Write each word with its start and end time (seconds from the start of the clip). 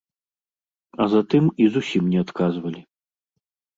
А 1.03 1.07
затым 1.13 1.43
і 1.65 1.69
зусім 1.75 2.03
не 2.15 2.19
адказвалі. 2.25 2.81